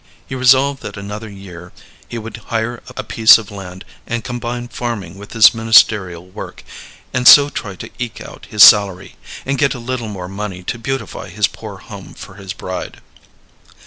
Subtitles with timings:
[0.25, 1.71] He resolved that another year
[2.07, 6.63] he would hire a piece of land, and combine farming with his ministerial work,
[7.13, 10.79] and so try to eke out his salary, and get a little more money to
[10.79, 12.99] beautify his poor home for his bride.